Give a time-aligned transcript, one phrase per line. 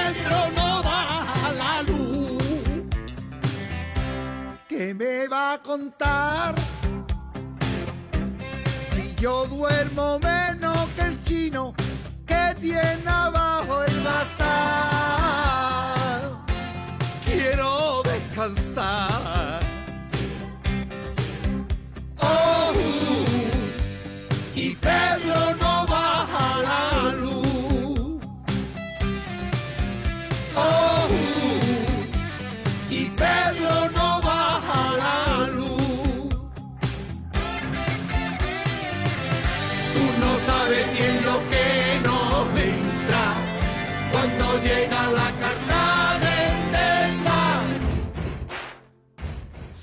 [0.00, 2.42] Pedro no baja la luz.
[4.68, 6.54] ¿Qué me va a contar?
[8.92, 11.74] Si yo duermo menos que el chino
[12.26, 14.60] que tiene abajo el bazar.
[17.24, 19.60] Quiero descansar.
[22.20, 22.72] Oh,
[24.54, 25.59] y Pedro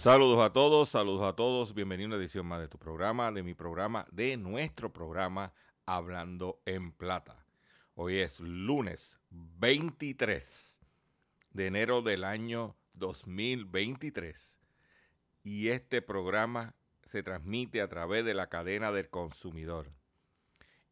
[0.08, 1.74] Saludos a todos, saludos a todos.
[1.74, 5.52] Bienvenido a una edición más de tu programa, de mi programa, de nuestro programa
[5.86, 7.46] Hablando en Plata.
[7.94, 10.80] Hoy es lunes 23
[11.52, 14.62] de enero del año 2023
[15.44, 16.74] y este programa
[17.04, 19.92] se transmite a través de la cadena del consumidor.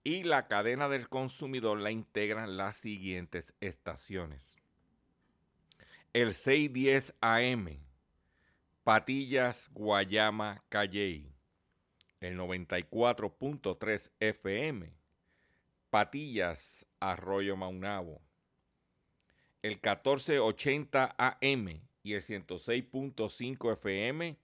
[0.03, 4.57] Y la cadena del consumidor la integran las siguientes estaciones.
[6.11, 7.84] El 610 AM,
[8.85, 11.33] Patillas, Guayama, Calley.
[12.19, 14.93] El 94.3 FM,
[15.89, 18.21] Patillas, Arroyo Maunabo.
[19.63, 24.37] El 1480 AM y el 106.5 FM,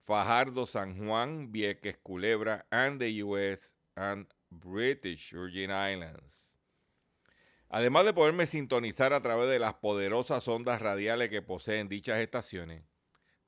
[0.00, 6.56] Fajardo, San Juan, Vieques, Culebra, and the US and British Virgin Islands.
[7.68, 12.89] Además de poderme sintonizar a través de las poderosas ondas radiales que poseen dichas estaciones,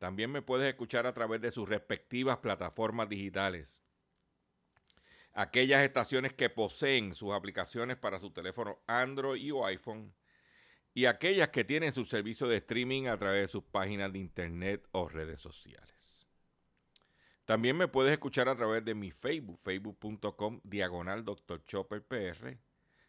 [0.03, 3.85] también me puedes escuchar a través de sus respectivas plataformas digitales.
[5.33, 10.13] Aquellas estaciones que poseen sus aplicaciones para su teléfono Android o iPhone
[10.93, 14.85] y aquellas que tienen su servicio de streaming a través de sus páginas de internet
[14.91, 16.27] o redes sociales.
[17.45, 21.65] También me puedes escuchar a través de mi Facebook, facebook.com diagonal Dr.
[21.65, 22.59] Chopper PR.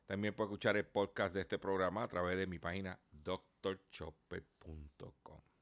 [0.06, 5.53] También puedes escuchar el podcast de este programa a través de mi página drchopper.com.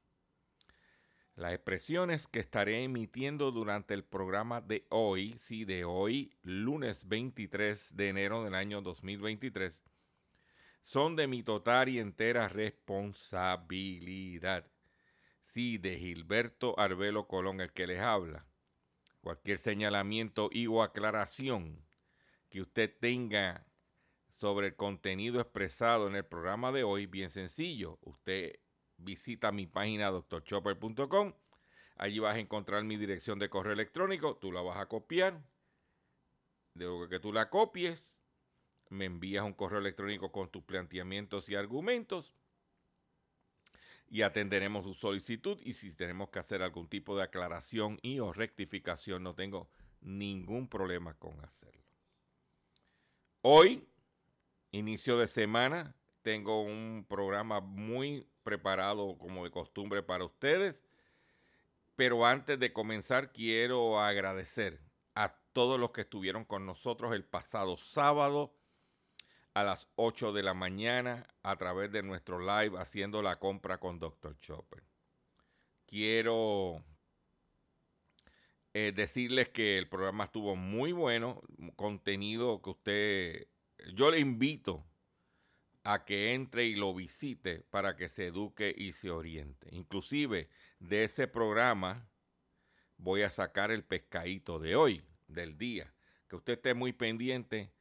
[1.34, 7.96] Las expresiones que estaré emitiendo durante el programa de hoy, sí, de hoy, lunes 23
[7.96, 9.82] de enero del año 2023,
[10.82, 14.70] son de mi total y entera responsabilidad.
[15.40, 18.44] Sí, de Gilberto Arbelo Colón, el que les habla.
[19.22, 21.82] Cualquier señalamiento y o aclaración
[22.50, 23.64] que usted tenga
[24.28, 27.98] sobre el contenido expresado en el programa de hoy, bien sencillo.
[28.02, 28.60] Usted
[29.02, 31.34] visita mi página drchopper.com.
[31.96, 34.36] Allí vas a encontrar mi dirección de correo electrónico.
[34.36, 35.42] Tú la vas a copiar.
[36.74, 38.22] De lo que tú la copies,
[38.88, 42.34] me envías un correo electrónico con tus planteamientos y argumentos
[44.12, 48.30] y atenderemos su solicitud y si tenemos que hacer algún tipo de aclaración y o
[48.30, 49.70] rectificación no tengo
[50.02, 51.82] ningún problema con hacerlo.
[53.40, 53.88] Hoy,
[54.70, 60.76] inicio de semana, tengo un programa muy preparado como de costumbre para ustedes,
[61.96, 64.80] pero antes de comenzar quiero agradecer
[65.14, 68.54] a todos los que estuvieron con nosotros el pasado sábado
[69.54, 73.98] a las 8 de la mañana a través de nuestro live haciendo la compra con
[73.98, 74.38] Dr.
[74.38, 74.82] Chopper.
[75.86, 76.82] Quiero
[78.72, 81.42] eh, decirles que el programa estuvo muy bueno,
[81.76, 83.48] contenido que usted,
[83.94, 84.84] yo le invito
[85.84, 89.68] a que entre y lo visite para que se eduque y se oriente.
[89.72, 90.48] Inclusive
[90.78, 92.08] de ese programa
[92.96, 95.92] voy a sacar el pescadito de hoy, del día.
[96.28, 97.72] Que usted esté muy pendiente.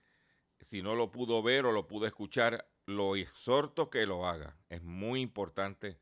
[0.62, 4.57] Si no lo pudo ver o lo pudo escuchar, lo exhorto que lo haga.
[4.69, 6.00] Es muy importante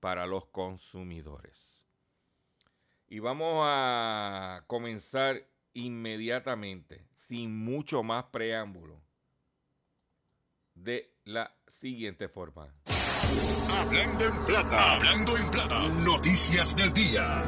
[0.00, 1.86] para los consumidores.
[3.08, 9.00] Y vamos a comenzar inmediatamente, sin mucho más preámbulo,
[10.82, 12.74] de la siguiente forma.
[13.70, 17.42] Hablando en plata, hablando en plata, noticias del día.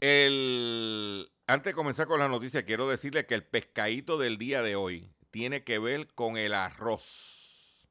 [0.00, 4.76] El, antes de comenzar con la noticia, quiero decirle que el pescadito del día de
[4.76, 7.88] hoy tiene que ver con el arroz.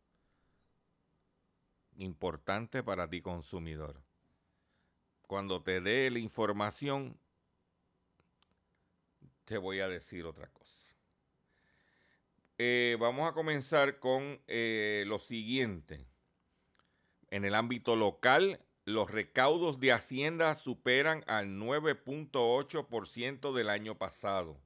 [1.95, 4.01] Importante para ti, consumidor.
[5.27, 7.17] Cuando te dé la información,
[9.51, 10.95] te voy a decir otra cosa.
[12.57, 16.07] Eh, vamos a comenzar con eh, lo siguiente.
[17.31, 24.57] En el ámbito local, los recaudos de Hacienda superan al 9.8% del año pasado.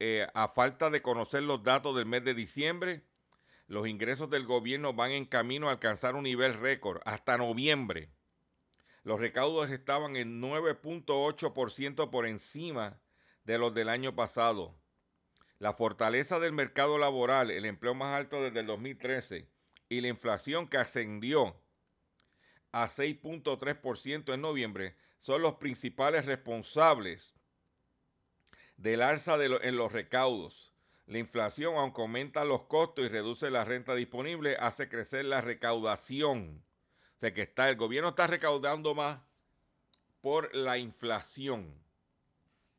[0.00, 3.04] Eh, a, falta de conocer los datos del mes de diciembre,
[3.68, 7.00] los ingresos del gobierno van en camino a alcanzar un nivel récord.
[7.04, 8.10] Hasta noviembre,
[9.04, 12.98] los recaudos estaban en 9.8% por encima
[13.44, 14.74] de los del año pasado.
[15.58, 19.48] La fortaleza del mercado laboral, el empleo más alto desde el 2013,
[19.90, 21.54] y la inflación que ascendió
[22.72, 27.36] a 6.3% en noviembre son los principales responsables
[28.76, 30.74] del alza en los recaudos.
[31.06, 36.64] La inflación, aunque aumenta los costos y reduce la renta disponible, hace crecer la recaudación.
[37.16, 39.20] O sea que está, el gobierno está recaudando más
[40.20, 41.72] por la inflación,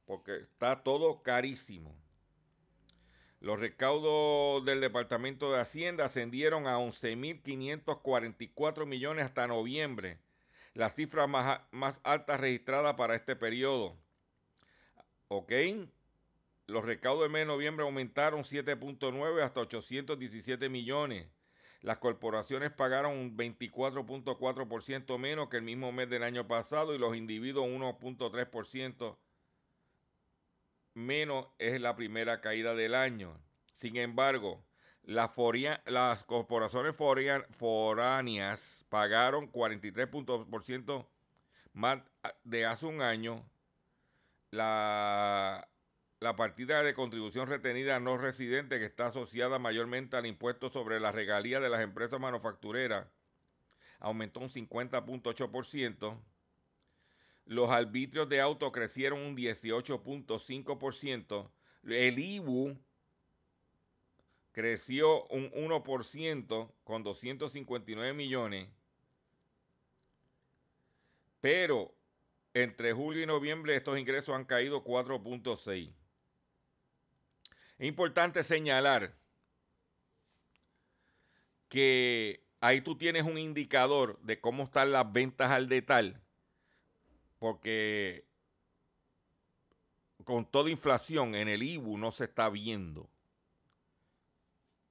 [0.05, 1.95] porque está todo carísimo.
[3.39, 10.17] Los recaudos del Departamento de Hacienda ascendieron a 11.544 millones hasta noviembre,
[10.73, 13.95] la cifra más, más alta registrada para este periodo.
[15.27, 15.51] ¿Ok?
[16.67, 21.27] Los recaudos del mes de noviembre aumentaron 7.9 hasta 817 millones.
[21.85, 27.15] Las corporaciones pagaron un 24.4% menos que el mismo mes del año pasado y los
[27.15, 29.15] individuos 1.3%
[30.95, 33.39] menos es la primera caída del año.
[33.71, 34.65] Sin embargo,
[35.03, 41.07] las corporaciones foráneas pagaron 43%
[41.73, 42.01] más
[42.43, 43.47] de hace un año.
[44.49, 45.69] La,
[46.25, 51.11] la partida de contribución retenida no residente que está asociada mayormente al impuesto sobre la
[51.11, 53.07] regalía de las empresas manufactureras
[53.99, 56.17] aumentó un 50.8%
[57.45, 61.51] los arbitrios de auto crecieron un 18.5%.
[61.83, 62.75] El IBU
[64.51, 68.67] creció un 1% con 259 millones.
[71.39, 71.93] Pero
[72.55, 75.93] entre julio y noviembre estos ingresos han caído 4.6.
[77.77, 79.13] Es importante señalar
[81.69, 86.15] que ahí tú tienes un indicador de cómo están las ventas al detalle
[87.39, 88.25] porque
[90.23, 93.07] con toda inflación en el IBU no se está viendo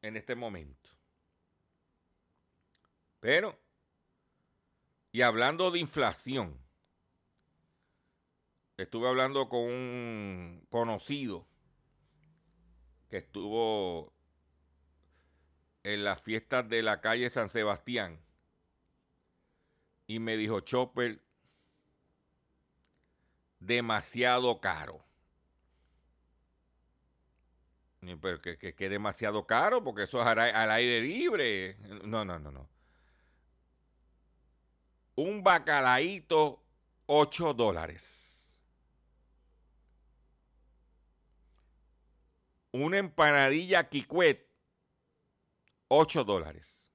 [0.02, 0.90] en este momento.
[3.18, 3.58] Pero,
[5.10, 6.56] y hablando de inflación,
[8.76, 11.46] estuve hablando con un conocido
[13.08, 14.12] que estuvo
[15.82, 18.18] en las fiestas de la calle San Sebastián
[20.06, 21.20] y me dijo, Chopper,
[23.60, 25.02] demasiado caro.
[28.20, 31.76] Pero que, que, demasiado caro, porque eso es al, aire libre.
[32.04, 32.68] No, no, no, no.
[35.16, 36.62] Un bacalaíto,
[37.06, 38.23] 8 dólares.
[42.74, 44.48] Una empanadilla quicuet,
[45.86, 46.90] 8 dólares.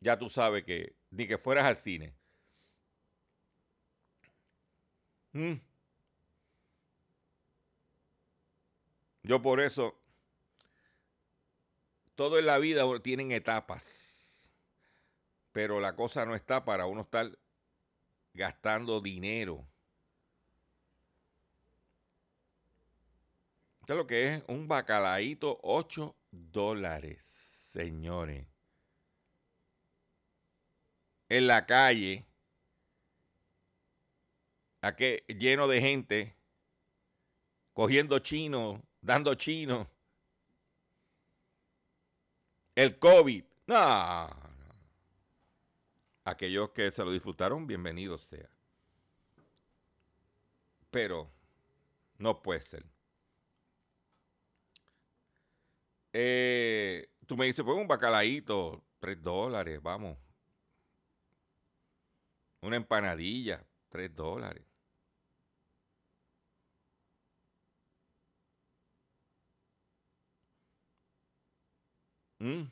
[0.00, 2.16] Ya tú sabes que ni que fueras al cine.
[5.32, 5.60] Mm.
[9.22, 9.96] Yo por eso,
[12.16, 14.52] todo en la vida tienen etapas,
[15.52, 17.38] pero la cosa no está para uno estar
[18.34, 19.71] gastando dinero.
[23.92, 24.44] ¿Sabes lo que es?
[24.48, 28.46] Un bacalaíto, 8 dólares, señores.
[31.28, 32.24] En la calle,
[34.80, 36.34] aquí, lleno de gente,
[37.74, 39.90] cogiendo chino, dando chino.
[42.74, 43.44] El COVID.
[43.66, 44.30] No.
[46.24, 48.48] Aquellos que se lo disfrutaron, bienvenidos sea.
[50.90, 51.30] Pero
[52.16, 52.91] no puede ser.
[56.12, 60.18] Eh, tú me dices, pues un bacalaíto, tres dólares, vamos.
[62.62, 64.64] Una empanadilla, tres dólares.
[72.40, 72.70] Mm.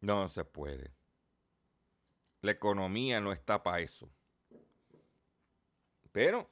[0.00, 0.92] No se puede.
[2.42, 4.10] La economía no está para eso.
[6.12, 6.50] Pero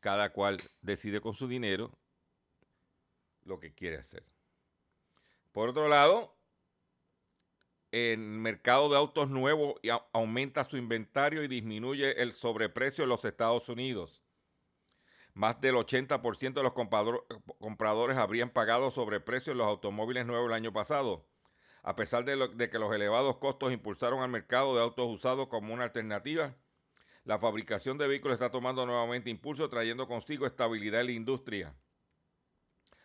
[0.00, 1.90] cada cual decide con su dinero
[3.44, 4.24] lo que quiere hacer.
[5.52, 6.34] Por otro lado,
[7.92, 9.74] el mercado de autos nuevos
[10.12, 14.22] aumenta su inventario y disminuye el sobreprecio en los Estados Unidos.
[15.34, 16.72] Más del 80% de los
[17.58, 21.26] compradores habrían pagado sobreprecio en los automóviles nuevos el año pasado,
[21.82, 25.84] a pesar de, que los elevados costos impulsaron al mercado de autos usados como una
[25.84, 26.54] alternativa.
[27.24, 31.74] La fabricación de vehículos está tomando nuevamente impulso, trayendo consigo estabilidad en la industria.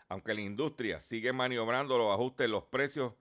[0.08, 3.14] Aunque la industria sigue maniobrando los ajustes en los precios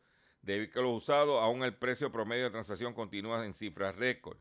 [0.42, 4.36] de vehículos usados, aún el precio promedio de transacción continúa en cifras récord.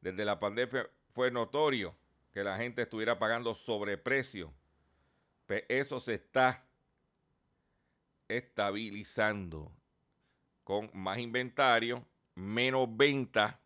[0.00, 1.96] Desde la pandemia fue notorio
[2.32, 4.52] que la gente estuviera pagando sobreprecio.
[5.46, 6.66] Pero eso se está
[8.26, 9.70] estabilizando
[10.64, 13.60] con más inventario, menos venta.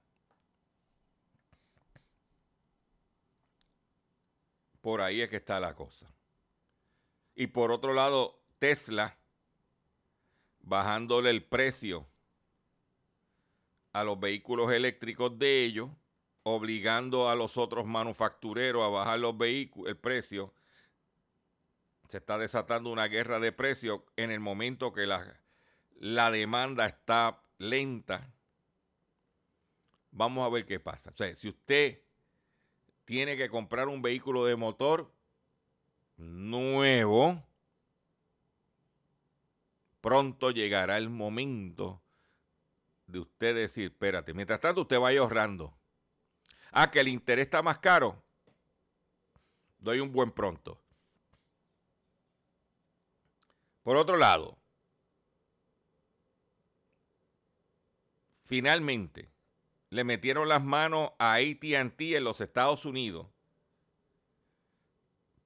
[4.82, 6.12] Por ahí es que está la cosa.
[7.40, 9.16] Y por otro lado, Tesla
[10.59, 12.09] bajándole el precio
[13.92, 15.88] a los vehículos eléctricos de ellos
[16.42, 20.52] obligando a los otros manufactureros a bajar los el precio.
[22.09, 25.40] Se está desatando una guerra de precios en el momento que la,
[25.95, 28.35] la demanda está lenta.
[30.11, 31.11] Vamos a ver qué pasa.
[31.11, 32.02] O sea, si usted
[33.04, 35.16] tiene que comprar un vehículo de motor
[36.18, 37.42] nuevo,
[40.00, 42.02] pronto llegará el momento
[43.06, 45.75] de usted decir, espérate, mientras tanto usted vaya ahorrando.
[46.70, 48.22] Ah, que el interés está más caro.
[49.78, 50.78] Doy un buen pronto.
[53.82, 54.58] Por otro lado,
[58.44, 59.30] finalmente
[59.88, 63.26] le metieron las manos a ATT en los Estados Unidos.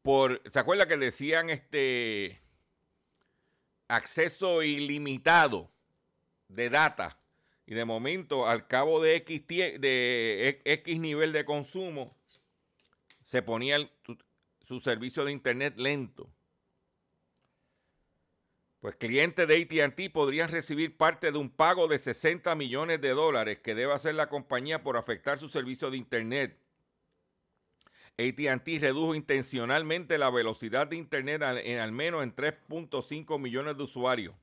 [0.03, 2.41] Por, ¿Se acuerda que decían este
[3.89, 5.71] acceso ilimitado
[6.49, 7.23] de data?
[7.67, 12.17] y de momento al cabo de X, X nivel de consumo
[13.25, 13.79] se ponía
[14.67, 16.31] su servicio de internet lento.
[18.81, 23.61] Pues clientes de ATT podrían recibir parte de un pago de 60 millones de dólares
[23.61, 26.59] que debe hacer la compañía por afectar su servicio de internet.
[28.19, 34.35] ATT redujo intencionalmente la velocidad de internet en al menos en 3.5 millones de usuarios.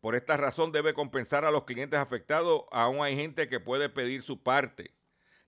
[0.00, 2.62] Por esta razón debe compensar a los clientes afectados.
[2.70, 4.94] Aún hay gente que puede pedir su parte.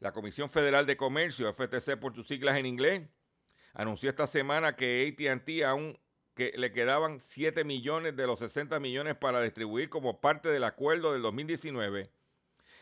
[0.00, 3.02] La Comisión Federal de Comercio, FTC por sus siglas en inglés,
[3.74, 5.98] anunció esta semana que ATT aún
[6.34, 11.12] que le quedaban 7 millones de los 60 millones para distribuir como parte del acuerdo
[11.12, 12.12] del 2019.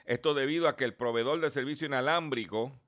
[0.04, 2.78] Esto debido a que el proveedor de servicio inalámbrico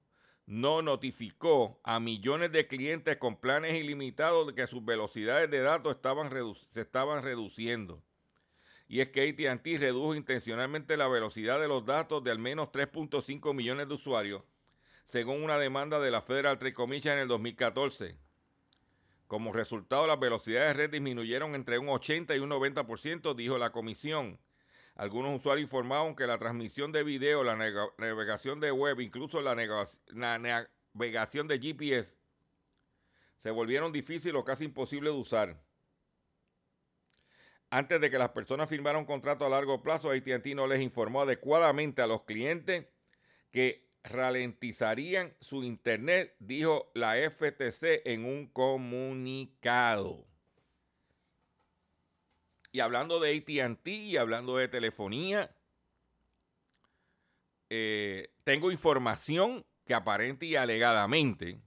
[0.49, 5.95] no notificó a millones de clientes con planes ilimitados de que sus velocidades de datos
[5.95, 6.31] estaban
[6.71, 8.03] se estaban reduciendo
[8.89, 13.55] y es que ATT redujo intencionalmente la velocidad de los datos de al menos 3.5
[13.55, 14.43] millones de usuarios,
[15.05, 16.75] según una demanda de la Federal Trade
[17.05, 18.17] en el 2014.
[19.27, 23.71] Como resultado, las velocidades de red disminuyeron entre un 80 y un 90%, dijo la
[23.71, 24.39] comisión.
[24.99, 31.47] Algunos usuarios informaron que la transmisión de video, la navegación de web, incluso la, navegación
[31.47, 32.17] de GPS,
[33.37, 35.63] se volvieron difíciles o casi imposibles de usar.
[37.71, 41.23] Antes de que las personas firmaran un contrato a largo plazo, ATT no les informó
[41.23, 42.89] adecuadamente a los clientes
[43.53, 50.27] que ralentizarían su internet, dijo la FTC en un comunicado.
[52.71, 55.55] Y hablando de ATT y hablando de telefonía,
[57.71, 61.61] eh, tengo información que aparente y alegadamente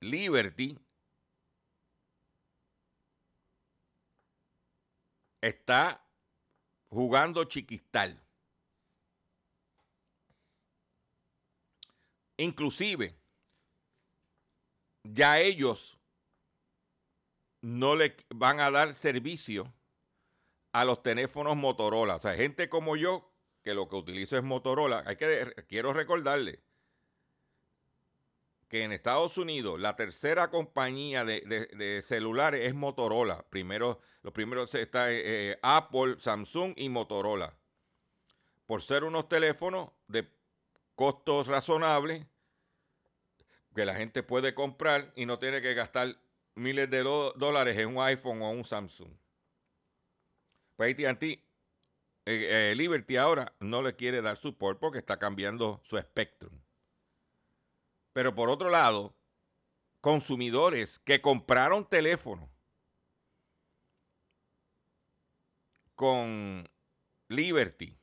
[0.00, 0.78] Liberty
[5.40, 6.00] está
[6.88, 8.20] jugando chiquistal.
[12.36, 13.16] Inclusive,
[15.02, 15.97] ya ellos
[17.60, 19.72] no le van a dar servicio
[20.72, 22.16] a los teléfonos Motorola.
[22.16, 23.30] O sea, gente como yo,
[23.62, 26.60] que lo que utilizo es Motorola, hay que, quiero recordarle
[28.68, 33.44] que en Estados Unidos la tercera compañía de, celulares es Motorola.
[33.48, 37.56] Primero, los primeros está eh, eh, Apple, Samsung y Motorola.
[38.66, 40.28] Por ser unos teléfonos de
[40.94, 42.26] costos razonables
[43.74, 46.16] que la gente puede comprar y no tiene que gastar
[46.58, 49.10] miles de dólares en un iPhone o un Samsung.
[50.76, 51.42] Pues AT&T, eh,
[52.26, 56.52] eh, Liberty ahora no le quiere dar support porque está cambiando su Spectrum.
[58.12, 59.14] Pero por otro lado,
[60.00, 62.50] consumidores que compraron teléfono
[65.94, 66.68] con
[67.28, 67.98] Liberty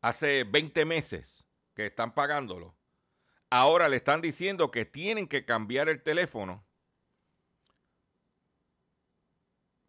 [0.00, 2.74] hace 20 meses que están pagándolo,
[3.50, 6.63] ahora le están diciendo que tienen que cambiar el teléfono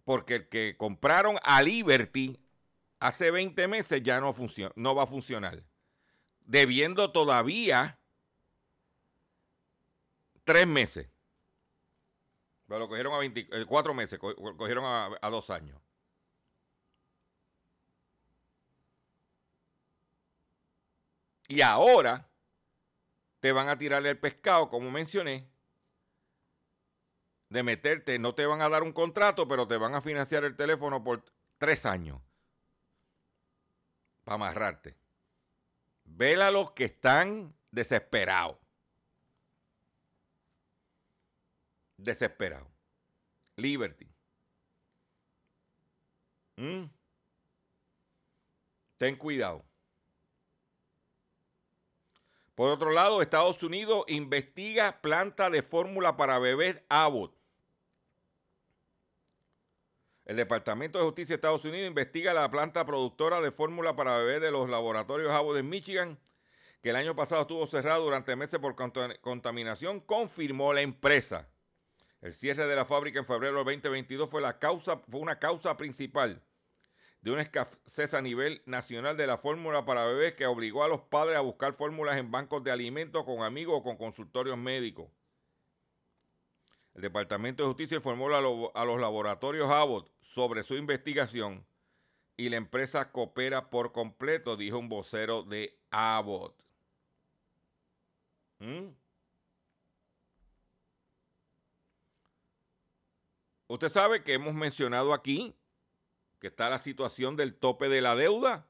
[0.05, 2.39] porque el que compraron a Liberty
[3.00, 4.33] hace 20 meses ya no,
[4.75, 5.63] no va a funcionar.
[6.41, 8.00] Debiendo todavía
[10.43, 11.09] tres meses.
[12.67, 15.79] Pero lo cogieron a 24 eh, meses, cogieron a, a dos años.
[21.47, 22.27] Y ahora
[23.39, 25.47] te van a tirarle el pescado, como mencioné,
[27.49, 30.55] de meterte, no te van a dar un contrato, pero te van a financiar el
[30.55, 31.23] teléfono por
[31.58, 32.21] tres años.
[34.23, 34.95] Para amarrarte.
[36.03, 38.58] Vela a los que están desesperados.
[41.97, 42.67] Desesperados.
[43.55, 44.08] Liberty.
[46.58, 46.86] ¿Mm?
[48.97, 49.63] Ten cuidado.
[52.56, 57.36] Por otro lado, Estados Unidos investiga planta de fórmula para bebés Abbott.
[60.24, 64.41] El Departamento de Justicia de Estados Unidos investiga la planta productora de fórmula para bebés
[64.41, 66.18] de los laboratorios Abbott en Michigan,
[66.82, 68.76] que el año pasado estuvo cerrado durante meses por
[69.22, 71.50] contaminación, confirmó la empresa.
[72.22, 75.76] El cierre de la fábrica en febrero del 2022 fue, la causa, fue una causa
[75.76, 76.41] principal
[77.25, 81.01] de una escasez a nivel nacional de la fórmula para bebés que obligó a los
[81.01, 85.09] padres a buscar fórmulas en bancos de alimentos con amigos o con consultorios médicos.
[86.93, 91.65] El Departamento de Justicia informó a, los laboratorios Abbott sobre su investigación
[92.38, 96.53] y la empresa coopera por completo, dijo un vocero de Abbott.
[98.59, 98.89] ¿Mm?
[103.65, 105.55] Usted sabe que hemos mencionado aquí
[106.39, 108.67] que está la situación del tope de la deuda,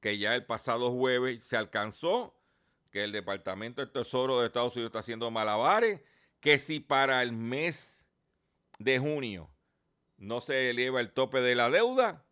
[0.00, 2.34] que ya el pasado jueves se alcanzó,
[2.90, 6.00] que el Departamento del Tesoro de Estados Unidos está haciendo malabares,
[6.40, 8.06] que si para el mes
[8.78, 9.50] de junio
[10.18, 12.24] no se eleva el tope de la deuda,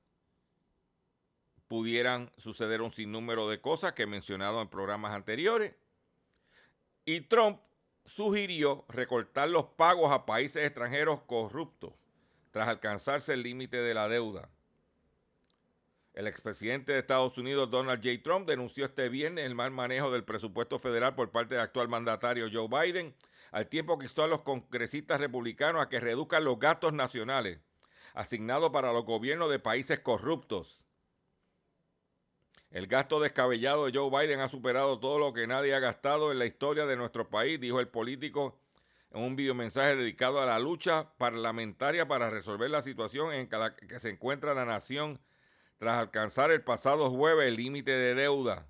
[1.67, 5.75] pudieran suceder un sinnúmero de cosas que he mencionado en programas anteriores.
[7.07, 7.61] Y Trump
[8.05, 11.95] sugirió recortar los pagos a países extranjeros corruptos
[12.53, 14.49] tras alcanzarse el límite de la deuda.
[16.15, 18.23] El expresidente de Estados Unidos, Donald J.
[18.23, 22.49] Trump, denunció este viernes el mal manejo del presupuesto federal por parte del actual mandatario
[22.53, 23.15] Joe Biden,
[23.51, 27.59] al tiempo que instó a los congresistas republicanos a que reduzcan los gastos nacionales
[28.15, 30.83] asignados para los gobiernos de países corruptos.
[32.71, 36.39] El gasto descabellado de Joe Biden ha superado todo lo que nadie ha gastado en
[36.39, 38.59] la historia de nuestro país, dijo el político
[39.15, 43.49] un videomensaje dedicado a la lucha parlamentaria para resolver la situación en
[43.89, 45.21] que se encuentra la nación
[45.79, 48.67] tras alcanzar el pasado jueves el límite de deuda.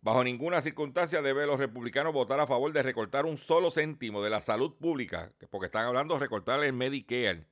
[0.00, 4.30] Bajo ninguna circunstancia deben los republicanos votar a favor de recortar un solo céntimo de
[4.30, 7.46] la salud pública, porque están hablando de recortar el Medicare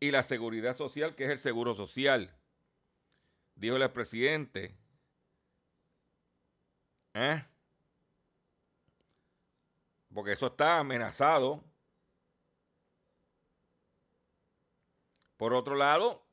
[0.00, 2.34] y la seguridad social, que es el seguro social.
[3.54, 4.74] Dijo el expresidente
[7.18, 7.42] ¿Eh?
[10.12, 11.64] Porque eso está amenazado.
[15.38, 16.26] Por otro lado,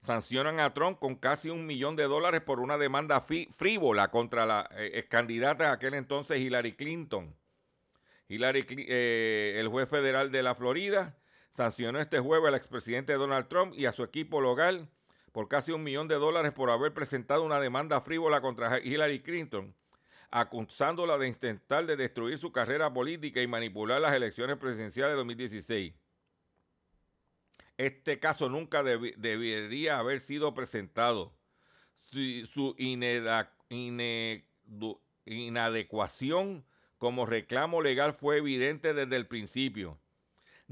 [0.00, 4.70] sancionan a Trump con casi un millón de dólares por una demanda frívola contra la
[4.72, 7.36] eh, candidata de aquel entonces Hillary Clinton.
[8.28, 11.18] Hillary, eh, el juez federal de la Florida
[11.50, 14.88] sancionó este jueves al expresidente Donald Trump y a su equipo local
[15.32, 19.74] por casi un millón de dólares por haber presentado una demanda frívola contra Hillary Clinton,
[20.30, 25.94] acusándola de intentar de destruir su carrera política y manipular las elecciones presidenciales de 2016.
[27.78, 31.34] Este caso nunca debería haber sido presentado.
[32.04, 32.74] Su,
[35.24, 36.64] inadecuación
[36.98, 39.98] como reclamo legal fue evidente desde el principio.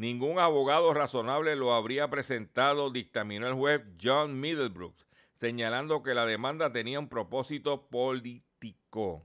[0.00, 6.72] Ningún abogado razonable lo habría presentado, dictaminó el juez John Middlebrooks, señalando que la demanda
[6.72, 9.22] tenía un propósito político.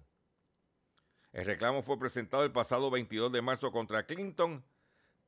[1.32, 4.66] El reclamo fue presentado el pasado 22 de marzo contra Clinton,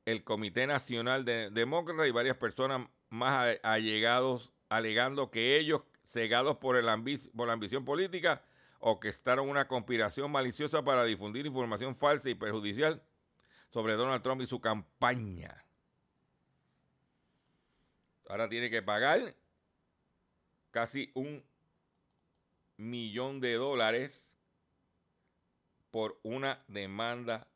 [0.04, 6.76] el Comité Nacional de Demócratas y varias personas más allegados, alegando que ellos, cegados por,
[6.76, 6.84] el
[7.34, 8.42] por la ambición política,
[8.80, 13.02] orquestaron una conspiración maliciosa para difundir información falsa y perjudicial
[13.70, 15.64] sobre Donald Trump y su campaña.
[18.28, 19.34] Ahora tiene que pagar
[20.70, 21.42] casi un
[22.76, 24.34] millón de dólares
[25.90, 27.48] por una demanda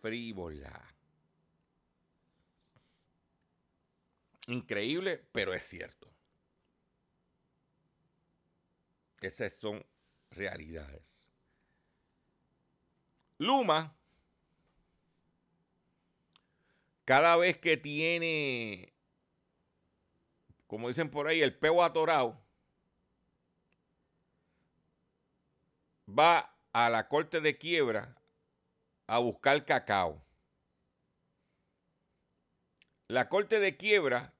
[0.00, 0.94] frívola.
[4.46, 6.08] Increíble, pero es cierto.
[9.20, 9.84] Esas son
[10.30, 11.30] realidades.
[13.38, 13.96] Luma
[17.04, 18.92] cada vez que tiene,
[20.66, 22.40] como dicen por ahí, el peo atorado,
[26.08, 28.16] va a la corte de quiebra
[29.06, 30.24] a buscar cacao.
[33.08, 34.32] La corte de quiebra,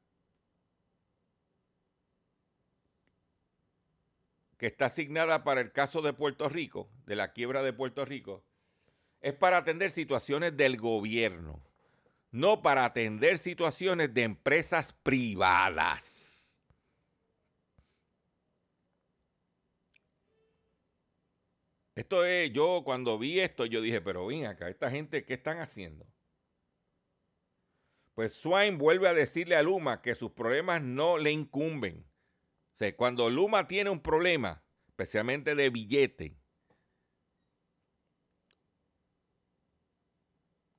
[4.57, 8.43] que está asignada para el caso de Puerto Rico, de la quiebra de Puerto Rico,
[9.21, 11.63] es para atender situaciones del gobierno
[12.35, 16.61] no para atender situaciones de empresas privadas.
[21.95, 25.61] Esto es, yo cuando vi esto, yo dije, pero ven acá, esta gente, ¿qué están
[25.61, 26.13] haciendo?
[28.15, 32.05] Pues Swain vuelve a decirle a Luma que sus problemas no le incumben.
[32.97, 36.37] Cuando Luma tiene un problema, especialmente de billete,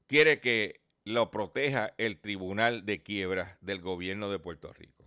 [0.07, 5.05] quiere que lo proteja el Tribunal de Quiebra del Gobierno de Puerto Rico.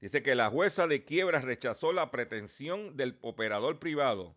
[0.00, 4.34] Dice que la jueza de quiebra rechazó la pretensión del operador privado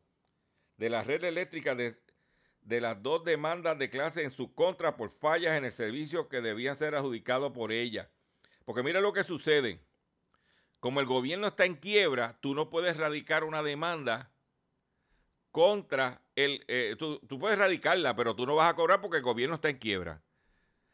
[0.78, 1.98] de la red eléctrica de,
[2.62, 6.42] de, las dos demandas de clase en su contra por fallas en el servicio que
[6.42, 8.10] debían ser adjudicados por ella.
[8.66, 9.80] Porque mira lo que sucede.
[10.80, 14.32] Como el gobierno está en quiebra, tú no puedes radicar una demanda
[15.52, 19.70] contra Eh, tú, puedes radicarla, pero tú no vas a cobrar porque el gobierno está
[19.70, 20.22] en quiebra.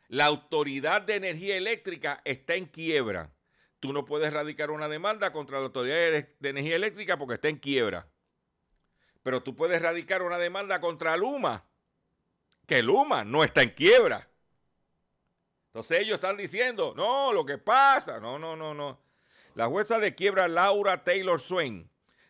[0.07, 3.31] La autoridad de energía eléctrica está en quiebra.
[3.79, 7.57] Tú no puedes radicar una demanda contra la autoridad de, energía eléctrica porque está en
[7.57, 8.07] quiebra.
[9.23, 11.63] Pero tú puedes radicar una demanda contra Luma,
[12.65, 14.27] que Luma no está en quiebra.
[15.67, 18.99] Entonces ellos están diciendo, no, lo que pasa, no, no, no, no.
[19.55, 21.89] La jueza de quiebra Laura Taylor Swain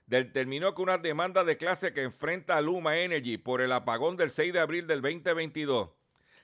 [0.09, 4.31] determinó que una demanda de clase que enfrenta a Luma Energy por el apagón del
[4.31, 5.89] 6 de abril del 2022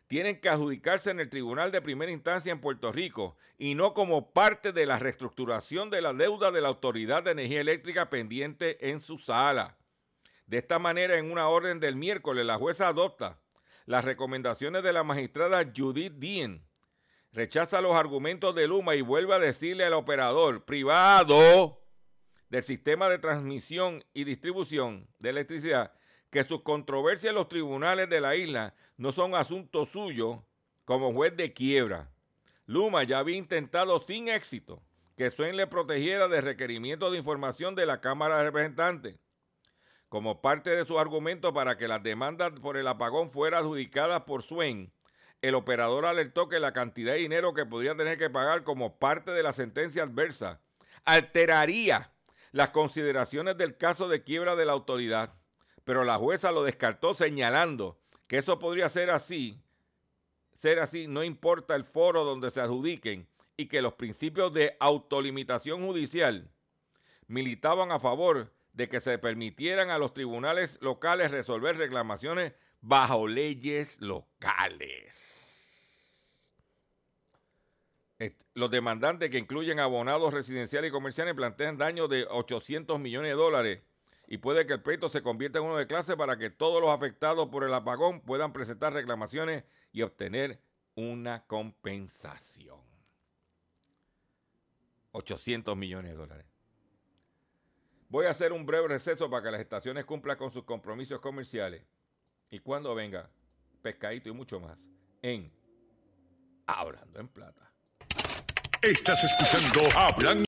[0.07, 4.31] tienen que adjudicarse en el Tribunal de Primera Instancia en Puerto Rico y no como
[4.33, 9.01] parte de la reestructuración de la deuda de la Autoridad de Energía Eléctrica pendiente en
[9.01, 9.77] su sala.
[10.45, 13.39] De esta manera, en una orden del miércoles, la jueza adopta
[13.87, 16.63] las recomendaciones de la magistrada Judith Dien,
[17.31, 21.84] rechaza los argumentos de Luma y vuelve a decirle al operador privado
[22.49, 25.93] del sistema de transmisión y distribución de electricidad
[26.29, 30.43] que sus controversias en los tribunales de la isla no son asunto suyo
[30.83, 32.09] como juez de quiebra.
[32.65, 34.81] Luma ya había intentado sin éxito
[35.17, 39.15] que Swain le protegiera de requerimientos de información de la Cámara de Representantes.
[40.09, 44.43] Como parte de su argumento para que las demandas por el apagón fueran adjudicadas por
[44.43, 44.91] Swain,
[45.41, 49.31] el operador alertó que la cantidad de dinero que podría tener que pagar como parte
[49.31, 50.59] de la sentencia adversa
[51.03, 52.11] alteraría
[52.55, 55.33] las consideraciones del caso de quiebra de la autoridad,
[55.83, 59.61] pero la jueza lo descartó señalando que eso podría ser así,
[60.55, 65.85] ser así, no importa el foro donde se adjudiquen y que los principios de autolimitación
[65.85, 66.49] judicial
[67.27, 73.99] militaban a favor de que se permitieran a los tribunales locales resolver reclamaciones bajo leyes
[73.99, 75.44] locales.
[78.53, 83.81] Los demandantes que incluyen abonados residenciales y comerciales plantean daños de 800 millones de dólares
[84.27, 86.89] y puede que el pleito se convierta en uno de clase para que todos los
[86.89, 90.59] afectados por el apagón puedan presentar reclamaciones y obtener
[90.95, 92.79] una compensación.
[95.11, 96.45] 800 millones de dólares.
[98.09, 101.83] Voy a hacer un breve receso para que las estaciones cumplan con sus compromisos comerciales.
[102.49, 103.29] Y cuando venga,
[103.81, 104.89] pescadito y mucho más
[105.21, 105.51] en
[106.65, 107.74] Hablando en Plata.
[108.81, 110.45] Estás escuchando Hablando.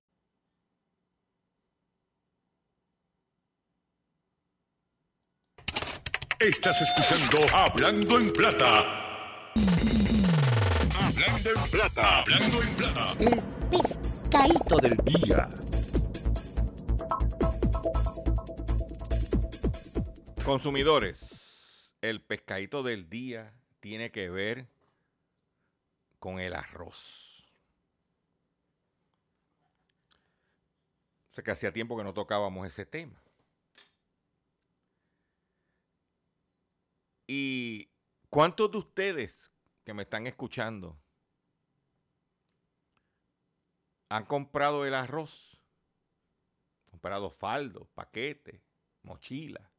[6.39, 9.53] Estás escuchando Hablando en Plata.
[10.95, 12.19] Hablando en Plata.
[12.19, 13.13] Hablando en Plata.
[13.19, 15.49] El pescadito del día.
[20.43, 24.67] Consumidores, el pescadito del día tiene que ver
[26.19, 27.36] con el arroz.
[31.37, 33.21] Sea que hacía tiempo que no tocábamos ese tema.
[37.27, 37.91] ¿Y
[38.31, 39.51] cuántos de ustedes
[39.85, 40.97] que me están escuchando
[44.09, 45.61] han comprado el arroz?
[46.89, 48.63] Comprado faldo, paquete,
[49.03, 49.69] mochila.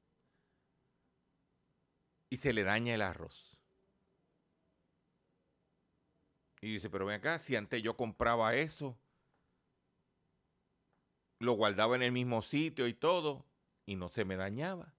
[2.30, 3.58] Y se le daña el arroz.
[6.60, 8.96] Y dice, pero ven acá, si antes yo compraba eso,
[11.38, 13.44] lo guardaba en el mismo sitio y todo,
[13.87, 14.92] y no se me dañaba.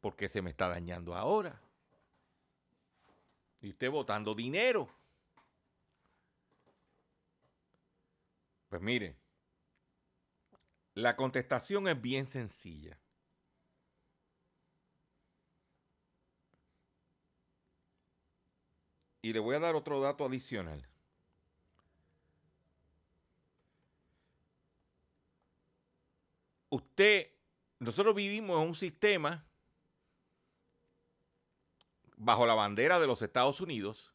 [0.00, 1.60] ¿Por qué se me está dañando ahora?
[3.60, 4.88] Y usted botando dinero.
[8.68, 9.16] Pues mire,
[10.94, 12.98] la contestación es bien sencilla.
[19.22, 20.86] Y le voy a dar otro dato adicional.
[26.70, 27.30] Usted,
[27.78, 29.44] nosotros vivimos en un sistema
[32.16, 34.12] bajo la bandera de los Estados Unidos,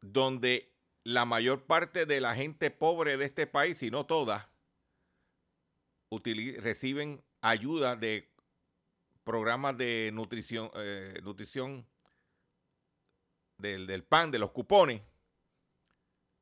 [0.00, 4.50] donde la mayor parte de la gente pobre de este país, si no toda,
[6.10, 8.32] reciben ayuda de
[9.24, 11.86] programas de nutrición, eh, nutrición
[13.58, 15.02] del, del pan, de los cupones,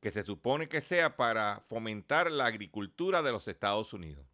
[0.05, 4.27] que se supone que sea para fomentar la agricultura de los Estados Unidos.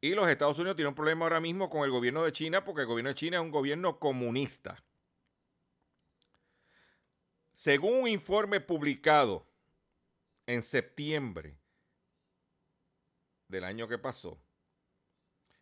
[0.00, 2.82] Y los Estados Unidos tienen un problema ahora mismo con el gobierno de China porque
[2.82, 4.80] el gobierno de China es un gobierno comunista.
[7.54, 9.44] Según un informe publicado
[10.46, 11.58] en septiembre
[13.48, 14.38] del año que pasó,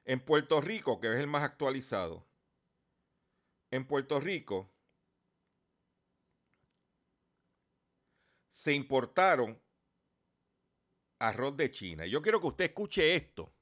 [0.05, 2.23] en Puerto Rico, que es el más actualizado,
[3.71, 4.74] en Puerto Rico
[8.65, 9.61] se importaron
[11.19, 12.07] arroz de China.
[12.07, 13.53] Yo quiero que usted escuche esto.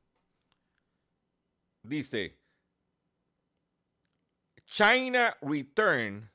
[1.82, 2.38] Dice,
[4.64, 6.30] China returned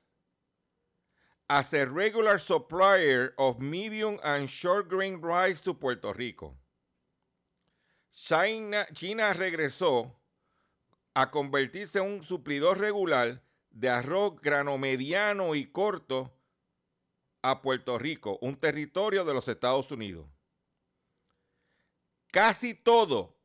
[1.47, 6.53] as a regular supplier of medium and short grain rice to Puerto Rico.
[8.11, 10.13] China, China regresó
[11.13, 16.36] a convertirse en un suplidor regular de arroz grano mediano y corto
[17.41, 20.25] a Puerto Rico, un territorio de los Estados Unidos.
[22.31, 23.35] Casi todo,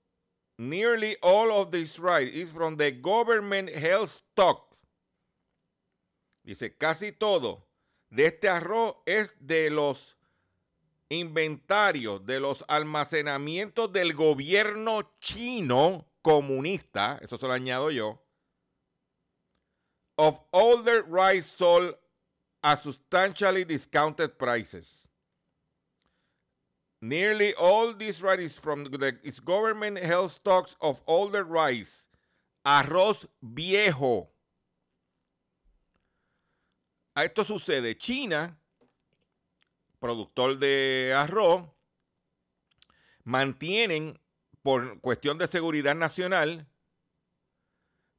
[0.59, 4.75] nearly all of this rice is from the government health stock.
[6.45, 7.69] Dice, casi todo
[8.11, 10.17] de este arroz es de los
[11.09, 18.21] inventarios, de los almacenamientos del gobierno chino comunista, eso se lo añado yo,
[20.17, 21.97] of older rice sold
[22.63, 25.09] at substantially discounted prices.
[27.01, 29.13] Nearly all this rice from the
[29.45, 32.07] government held stocks of older rice,
[32.65, 34.29] arroz viejo.
[37.17, 37.99] A esto sucede.
[37.99, 38.57] China,
[40.01, 41.67] productor de arroz,
[43.25, 44.19] mantienen,
[44.63, 46.69] por cuestión de seguridad nacional,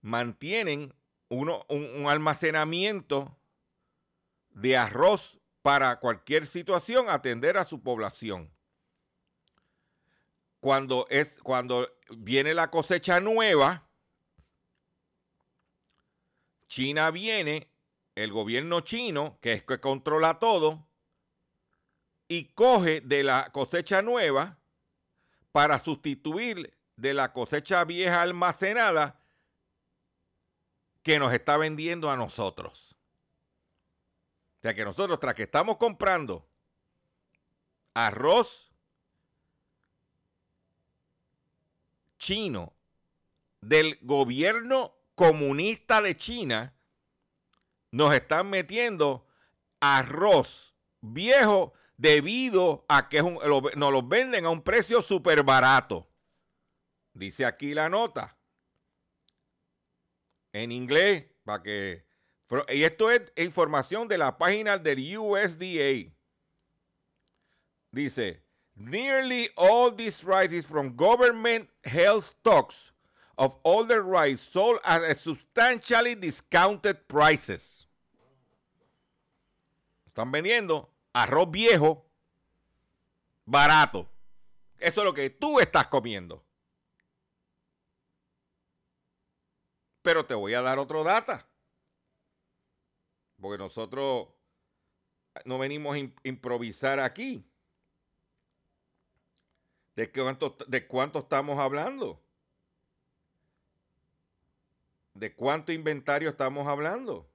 [0.01, 0.93] mantienen
[1.29, 3.37] uno, un, un almacenamiento
[4.53, 8.51] de arroz para cualquier situación, atender a su población.
[10.59, 13.83] Cuando, es, cuando viene la cosecha nueva,
[16.67, 17.69] China viene,
[18.15, 20.85] el gobierno chino, que es que controla todo,
[22.27, 24.57] y coge de la cosecha nueva
[25.51, 29.19] para sustituir de la cosecha vieja almacenada
[31.03, 32.95] que nos está vendiendo a nosotros.
[34.63, 36.47] O sea que nosotros, tras que estamos comprando
[37.93, 38.71] arroz
[42.17, 42.71] chino
[43.59, 46.73] del gobierno comunista de China,
[47.91, 49.27] nos están metiendo
[49.81, 55.43] arroz viejo debido a que es un, lo- nos los venden a un precio súper
[55.43, 56.07] barato.
[57.13, 58.37] Dice aquí la nota.
[60.53, 62.12] En inglés, para que...
[62.69, 66.13] Y esto es información de la página del USDA.
[67.91, 68.43] Dice,
[68.75, 72.91] nearly all these rice is from government held stocks
[73.37, 77.87] of older rice sold at substantially discounted prices.
[80.07, 82.05] Están vendiendo arroz viejo
[83.45, 84.09] barato.
[84.79, 86.43] Eso es lo que tú estás comiendo.
[90.01, 91.47] Pero te voy a dar otro data.
[93.43, 94.29] Porque nosotros
[95.43, 97.45] no venimos a im- improvisar aquí.
[99.97, 102.23] ¿De cuánto, ¿De cuánto estamos hablando?
[105.13, 107.29] ¿De cuánto inventario estamos hablando?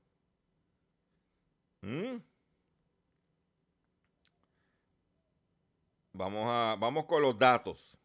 [1.83, 2.23] ¿Mm?
[6.15, 7.99] Vamos, a, vamos con los datos.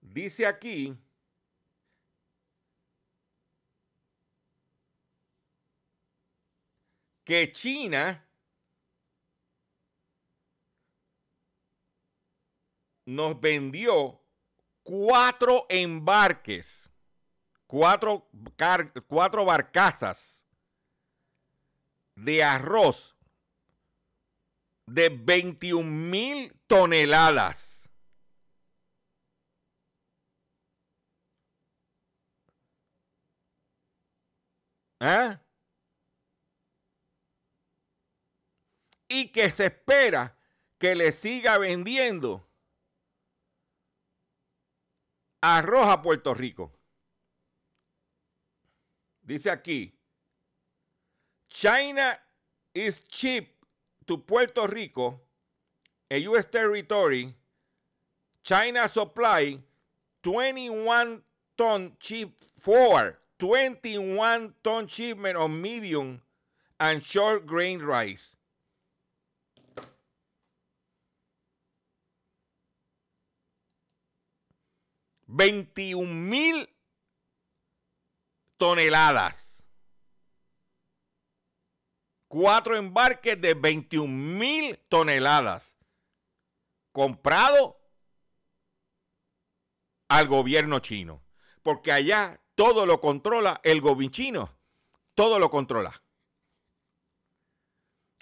[0.00, 0.98] Dice aquí
[7.24, 8.26] que China
[13.06, 14.20] nos vendió
[14.82, 16.90] cuatro embarques,
[17.66, 20.44] cuatro, car- cuatro barcazas
[22.14, 23.16] de arroz
[24.86, 27.90] de 21 mil toneladas.
[35.00, 35.40] ¿Ah?
[39.12, 40.34] Y que se espera
[40.78, 42.42] que le siga vendiendo
[45.42, 46.72] arroz a Puerto Rico.
[49.22, 49.92] Dice aquí,
[51.48, 52.18] China
[52.72, 53.50] is cheap
[54.06, 55.20] to Puerto Rico,
[56.10, 56.46] a U.S.
[56.50, 57.34] territory.
[58.42, 59.60] China supply
[60.22, 61.22] 21
[61.56, 66.22] ton cheap for 21 ton shipment of medium
[66.80, 68.36] and short grain rice.
[75.34, 76.68] Veintiún mil
[78.58, 79.64] toneladas.
[82.28, 85.78] Cuatro embarques de 21 mil toneladas.
[86.92, 87.80] Comprado
[90.08, 91.22] al gobierno chino.
[91.62, 94.58] Porque allá todo lo controla el gobierno chino.
[95.14, 96.02] Todo lo controla.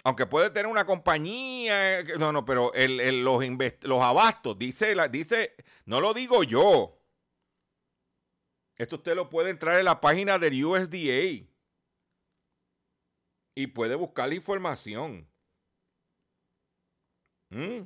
[0.05, 3.43] Aunque puede tener una compañía, eh, no, no, pero el- los,
[3.81, 7.00] los abastos, dice, la, dice, no lo digo yo.
[8.81, 11.47] Esto usted lo puede entrar en la página del USDA
[13.55, 15.27] y puede buscar la información.
[17.51, 17.83] ¿Mm?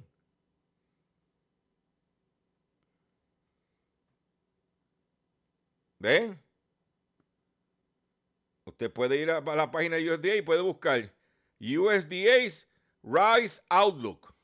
[6.00, 6.42] ¿Ven?
[8.66, 11.14] Usted puede ir a la página de USDA y puede buscar
[11.60, 12.70] USDA's
[13.04, 14.35] Rice Outlook.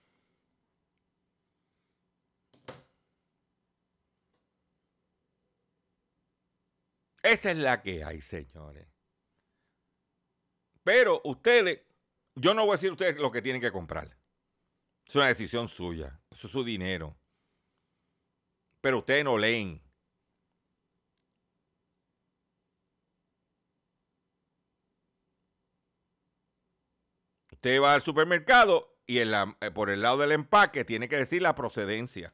[7.24, 8.88] Esa es la que hay, señores.
[10.84, 11.82] Pero ustedes,
[12.36, 14.18] yo no voy a decir a ustedes lo que tienen que comprar.
[15.08, 16.20] Es una decisión suya.
[16.32, 17.16] Es su dinero.
[18.82, 19.82] Pero ustedes no leen.
[27.52, 29.28] Usted va al supermercado y eh,
[29.76, 32.34] por el lado del empaque tiene que decir la procedencia.